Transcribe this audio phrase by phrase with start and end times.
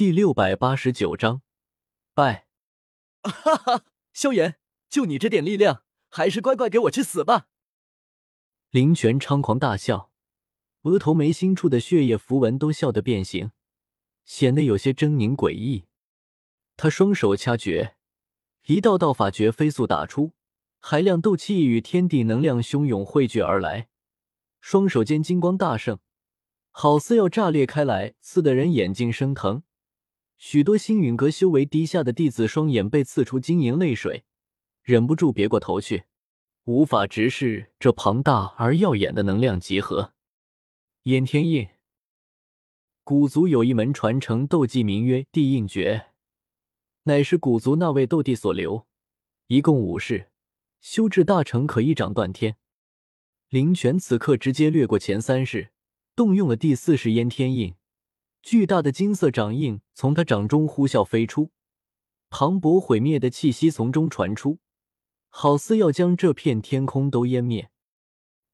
[0.00, 1.42] 第六百八十九章，
[2.14, 2.46] 拜！
[3.22, 4.56] 哈哈，萧炎，
[4.88, 7.48] 就你这点力量，还是乖乖给我去死吧！
[8.70, 10.10] 林泉猖狂大笑，
[10.84, 13.50] 额头眉心处的血液符文都笑得变形，
[14.24, 15.84] 显得有些狰狞诡异。
[16.78, 17.96] 他双手掐诀，
[18.68, 20.32] 一道道法诀飞速打出，
[20.78, 23.90] 海量斗气与天地能量汹涌汇聚而来，
[24.62, 25.98] 双手间金光大盛，
[26.70, 29.62] 好似要炸裂开来，刺得人眼睛生疼。
[30.42, 34.24] 许多星陨阁修为低下的弟子双眼被刺出晶莹泪水，
[34.82, 36.04] 忍不住别过头去，
[36.64, 40.14] 无法直视这庞大而耀眼的能量集合。
[41.02, 41.68] 炎天印，
[43.04, 46.06] 古族有一门传承斗技，名曰地印诀，
[47.02, 48.86] 乃是古族那位斗帝所留，
[49.48, 50.30] 一共五式，
[50.80, 52.56] 修至大成可一掌断天。
[53.50, 55.72] 林泉此刻直接掠过前三式，
[56.16, 57.74] 动用了第四式燕天印。
[58.42, 61.50] 巨大的金色掌印从他掌中呼啸飞出，
[62.28, 64.58] 磅礴毁灭的气息从中传出，
[65.28, 67.70] 好似要将这片天空都湮灭。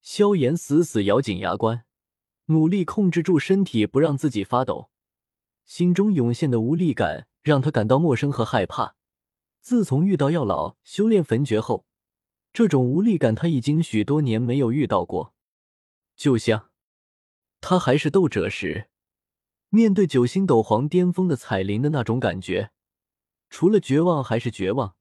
[0.00, 1.84] 萧炎死死咬紧牙关，
[2.46, 4.90] 努力控制住身体，不让自己发抖。
[5.64, 8.96] 心中涌现的无力感让他感到陌生和害怕。
[9.60, 11.86] 自从遇到药老修炼焚诀后，
[12.52, 15.34] 这种无力感他已经许多年没有遇到过。
[16.16, 16.70] 就像
[17.60, 18.88] 他还是斗者时。
[19.74, 22.70] 面对九星斗皇巅峰的彩铃的那种感觉，
[23.50, 24.94] 除了绝望还是绝望，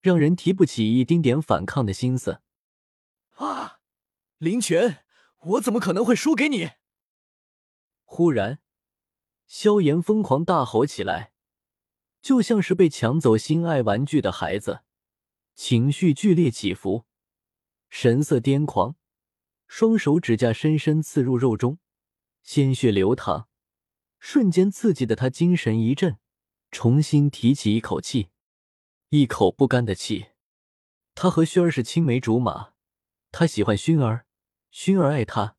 [0.00, 2.42] 让人提不起一丁点反抗的心思。
[3.36, 3.78] 啊，
[4.38, 5.04] 林泉，
[5.42, 6.70] 我怎么可能会输给你？
[8.02, 8.58] 忽然，
[9.46, 11.32] 萧炎疯狂大吼起来，
[12.20, 14.80] 就像是被抢走心爱玩具的孩子，
[15.54, 17.04] 情绪剧烈起伏，
[17.88, 18.96] 神色癫狂，
[19.68, 21.78] 双手指甲深深刺入肉中，
[22.42, 23.48] 鲜血流淌。
[24.18, 26.18] 瞬间刺激的他精神一振，
[26.70, 28.28] 重新提起一口气，
[29.10, 30.28] 一口不甘的气。
[31.14, 32.74] 他和薰儿是青梅竹马，
[33.32, 34.26] 他喜欢薰儿，
[34.72, 35.56] 薰儿爱他，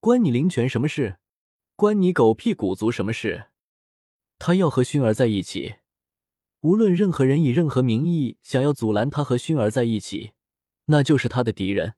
[0.00, 1.18] 关你林泉什么事？
[1.74, 3.48] 关你狗屁古族什么事？
[4.38, 5.76] 他要和薰儿在一起，
[6.60, 10.32] 无论任何人以任何名义想要阻拦他和薰儿在一起，
[10.86, 11.94] 那就是他的敌人，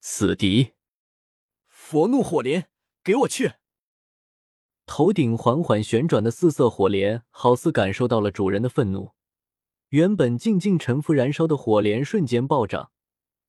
[0.00, 0.72] 死敌。
[1.66, 2.68] 佛怒火莲，
[3.04, 3.52] 给我去！
[4.86, 9.10] 头顶缓缓旋转的四色火莲，好似感受到了主人的愤怒。
[9.90, 12.90] 原本静静沉浮燃烧的火莲瞬间暴涨，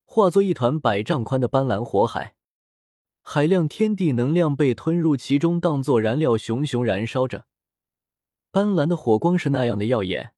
[0.03, 2.35] 化作一团百丈宽的斑斓火海。
[3.21, 7.45] 海量天地能量被吞入其中，当作燃料，熊熊燃烧着。
[8.51, 10.33] 斑斓的火光是那样的耀眼，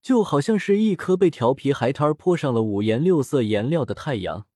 [0.00, 4.46] 就好像是一颗被调皮海滩泼上了五颜六色颜料的太阳。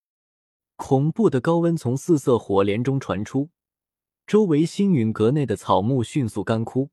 [0.76, 3.50] 恐怖的高温从四色火莲中传出。
[4.27, 6.91] 周围星陨阁内的草木迅速干枯，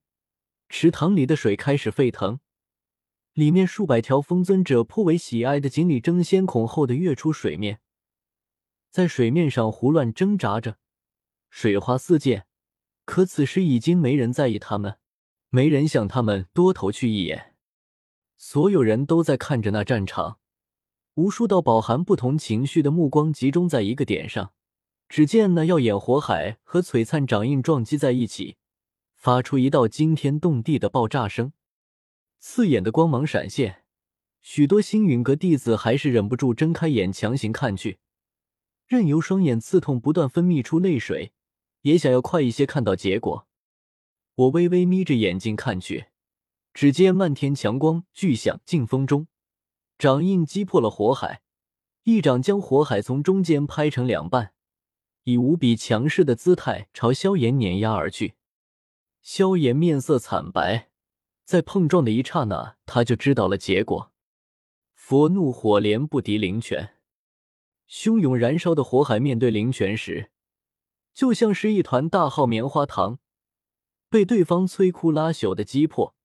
[0.68, 2.40] 池塘里的水开始沸腾，
[3.34, 7.80] 里面数百条风尊者颇为喜爱的锦鲤争先恐后的跃出水面，
[8.92, 10.78] 在水面上胡乱挣扎着，
[11.50, 12.46] 水花四溅。
[13.06, 14.98] 可此时已经没人在意他们，
[15.50, 17.56] 没人向他们多投去一眼。
[18.38, 20.38] 所有人都在看着那战场，
[21.16, 24.54] 无数道饱含不同情绪的目光集中在一个点上。
[25.10, 28.58] 只见那耀眼火海和璀璨掌印撞击在一起，
[29.16, 31.52] 发出一道惊天动地的爆炸声，
[32.38, 33.84] 刺眼的光芒闪现。
[34.44, 37.98] 许多星陨阁弟子还是忍不住睁开眼，强行看去，
[38.86, 41.34] 任由双眼刺痛，不断分泌出泪水，
[41.82, 43.48] 也想要快一些看到结果。
[44.36, 46.06] 我微微眯着眼睛看去，
[46.72, 49.28] 只见漫天强光巨响，劲风中，
[49.98, 51.42] 掌印击破了火海，
[52.04, 54.54] 一掌将火海从中间拍成两半。
[55.30, 58.34] 以无比强势的姿态朝萧炎碾压而去，
[59.22, 60.90] 萧炎面色惨白，
[61.46, 64.12] 在碰撞的一刹那，他就知道了结果。
[64.96, 66.96] 佛怒火莲不敌灵泉，
[67.88, 70.32] 汹涌燃烧的火海面对灵泉时，
[71.14, 73.20] 就像是一团大号棉花糖，
[74.10, 76.16] 被对方摧枯拉朽的击破。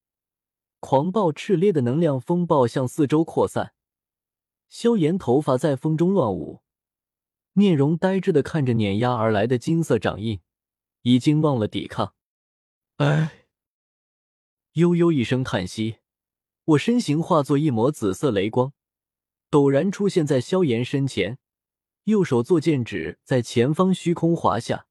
[0.81, 3.75] 狂暴炽烈的能量风暴向四周扩散，
[4.70, 6.63] 萧炎头发在风中乱舞。
[7.56, 10.40] 面容呆滞的看着碾压而来的金色掌印，
[11.02, 12.12] 已经忘了抵抗。
[12.96, 13.46] 哎，
[14.72, 15.98] 悠悠一声叹息，
[16.64, 18.72] 我身形化作一抹紫色雷光，
[19.52, 21.38] 陡然出现在萧炎身前，
[22.04, 24.86] 右手作剑指在前方虚空划下，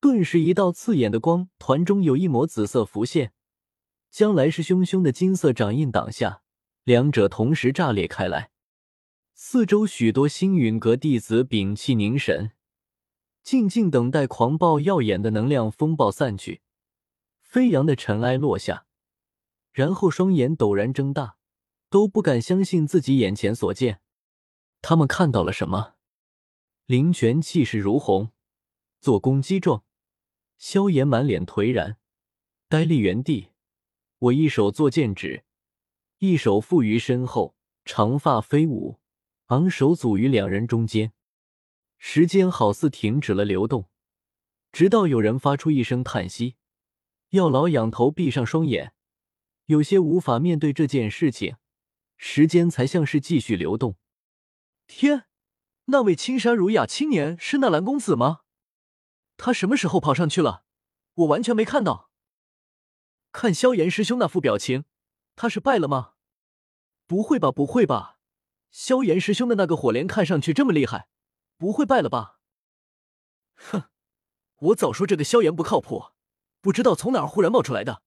[0.00, 3.34] 顿时一道刺眼的光团中有一抹紫色浮现，
[4.10, 6.40] 将来势汹汹的金色掌印挡下，
[6.84, 8.50] 两者同时炸裂开来。
[9.42, 12.52] 四周许多星陨阁弟子屏气凝神，
[13.42, 16.60] 静静等待狂暴耀眼的能量风暴散去，
[17.40, 18.84] 飞扬的尘埃落下，
[19.72, 21.38] 然后双眼陡然睁大，
[21.88, 24.02] 都不敢相信自己眼前所见。
[24.82, 25.94] 他们看到了什么？
[26.84, 28.32] 林泉气势如虹，
[29.00, 29.84] 做攻击状。
[30.58, 31.96] 萧炎满脸颓然，
[32.68, 33.48] 呆立原地。
[34.18, 35.44] 我一手做剑指，
[36.18, 38.99] 一手负于身后，长发飞舞，
[39.50, 41.12] 昂首阻于两人中间。
[41.98, 43.90] 时间好似停止了流动，
[44.70, 46.54] 直到有人发出一声叹息，
[47.30, 48.94] 药老仰头闭上双眼，
[49.66, 51.56] 有些无法面对这件事情。
[52.16, 53.96] 时间才像是继续流动。
[54.86, 55.26] 天，
[55.86, 58.42] 那位青山儒雅青年是纳兰公子吗？
[59.36, 60.64] 他什么时候跑上去了？
[61.14, 62.10] 我完全没看到。
[63.32, 64.84] 看萧炎师兄那副表情，
[65.34, 66.12] 他是败了吗？
[67.08, 68.19] 不会吧，不会吧！
[68.70, 71.08] 萧炎师兄的那个火莲看上去这么厉害，
[71.56, 72.38] 不会败了吧？
[73.54, 73.84] 哼，
[74.56, 76.12] 我早说这个萧炎不靠谱，
[76.60, 78.02] 不知道从哪儿忽然冒出来的。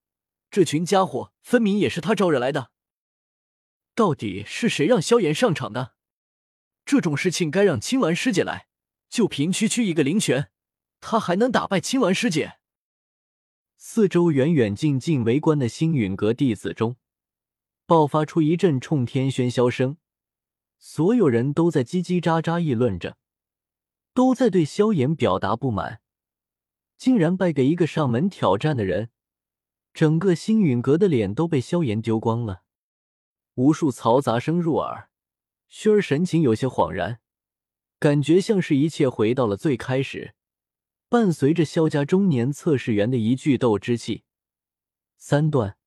[0.49, 2.71] 这群家伙分明也是他招惹来的。
[3.95, 5.93] 到底是谁让萧炎上场的？
[6.85, 8.67] 这种事情该让青鸾师姐来。
[9.09, 10.49] 就凭区区一个灵泉。
[10.99, 12.57] 他还能打败青鸾师姐？
[13.77, 16.95] 四周远远近近围观的星陨阁弟子中，
[17.85, 19.97] 爆发出一阵冲天喧嚣声，
[20.85, 23.15] 所有人都在叽叽喳喳议论着，
[24.13, 26.01] 都在对萧炎表达不满，
[26.97, 29.09] 竟然败给一个上门挑战的人，
[29.93, 32.63] 整个星陨阁的脸都被萧炎丢光了。
[33.53, 35.09] 无数嘈杂声入耳，
[35.71, 37.21] 薰儿神情有些恍然，
[37.97, 40.35] 感觉像是一切回到了最开始。
[41.07, 44.25] 伴随着萧家中年测试员的一句斗之气，
[45.15, 45.77] 三段，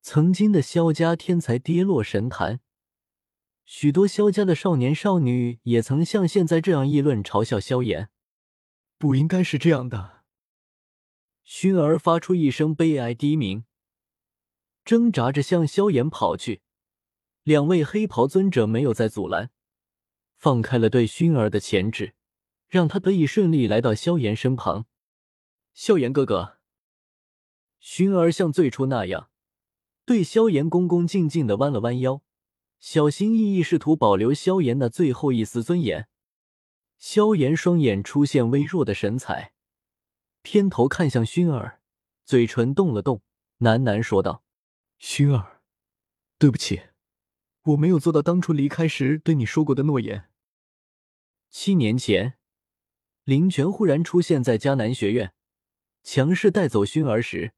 [0.00, 2.60] 曾经的萧家天才跌落神坛，
[3.66, 8.08] 许多萧家的少年少女也曾像现在这样议论嘲笑萧炎。
[8.96, 10.22] 不应该是这样的。
[11.44, 13.64] 薰儿发出一声悲哀低鸣，
[14.84, 16.62] 挣扎着向萧炎跑去。
[17.42, 19.50] 两位黑袍尊者没有再阻拦，
[20.36, 22.14] 放开了对薰儿的钳制。
[22.68, 24.86] 让他得以顺利来到萧炎身旁。
[25.72, 26.58] 萧炎哥哥，
[27.80, 29.30] 薰儿像最初那样，
[30.04, 32.22] 对萧炎恭恭敬敬的弯了弯腰，
[32.78, 36.08] 小心翼翼试图保留萧炎那最后一丝尊严。
[36.98, 39.52] 萧炎双眼出现微弱的神采，
[40.42, 41.80] 偏头看向薰儿，
[42.24, 43.22] 嘴唇动了动，
[43.58, 44.42] 喃喃说道
[44.98, 45.60] ：“薰儿，
[46.38, 46.82] 对不起，
[47.64, 50.30] 我没有做到当初离开时对你说过的诺言。
[51.50, 52.38] 七年前。”
[53.24, 55.34] 林泉忽然出现在迦南学院，
[56.04, 57.54] 强势带走薰儿时，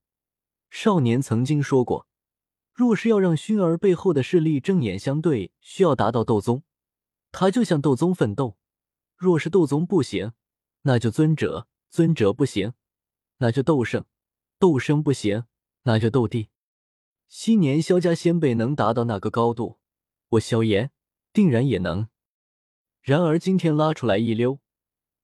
[0.71, 2.08] 少年曾经说过，
[2.79, 6.63] 若是要让熏儿背后的势力正眼相对，需要达到斗宗，
[7.33, 8.57] 他就向斗宗奋斗；
[9.17, 10.31] 若是斗宗不行，
[10.83, 12.75] 那就尊者；尊者不行，
[13.39, 14.05] 那就斗圣；
[14.61, 15.43] 斗圣不行，
[15.83, 16.51] 那就斗帝。
[17.29, 19.81] 昔年萧家先辈能达到那个高度，
[20.29, 20.93] 我萧炎
[21.33, 22.07] 定然也能。
[23.03, 24.61] 然而今天拉出来一溜。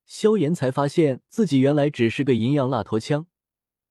[0.04, 3.28] 萧炎才发现自己原来只是个银阳蜡头枪，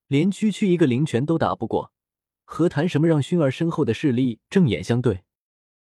[0.07, 1.92] 连区区一个灵泉都打不过，
[2.53, 5.23] 何谈什么让熏儿身后的势力正眼相对？